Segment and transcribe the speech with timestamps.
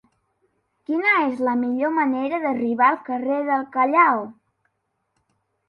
[0.89, 4.27] Quina és la millor manera d'arribar al carrer del Callao?